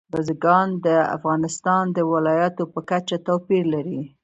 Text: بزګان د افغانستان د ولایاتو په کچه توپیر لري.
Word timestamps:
بزګان 0.13 0.69
د 0.85 0.87
افغانستان 1.17 1.83
د 1.97 1.99
ولایاتو 2.11 2.63
په 2.73 2.79
کچه 2.89 3.17
توپیر 3.27 3.63
لري. 3.75 4.01